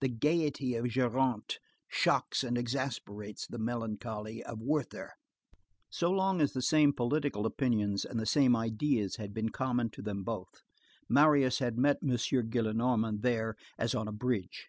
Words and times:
The 0.00 0.08
gayety 0.08 0.76
of 0.76 0.86
Géronte 0.86 1.58
shocks 1.88 2.42
and 2.42 2.56
exasperates 2.56 3.46
the 3.46 3.58
melancholy 3.58 4.42
of 4.42 4.62
Werther. 4.62 5.12
So 5.90 6.10
long 6.10 6.40
as 6.40 6.54
the 6.54 6.62
same 6.62 6.94
political 6.94 7.44
opinions 7.44 8.06
and 8.06 8.18
the 8.18 8.24
same 8.24 8.56
ideas 8.56 9.16
had 9.16 9.34
been 9.34 9.50
common 9.50 9.90
to 9.90 10.00
them 10.00 10.24
both, 10.24 10.62
Marius 11.06 11.58
had 11.58 11.76
met 11.76 11.98
M. 12.02 12.08
Gillenormand 12.08 13.20
there 13.20 13.56
as 13.78 13.94
on 13.94 14.08
a 14.08 14.10
bridge. 14.12 14.68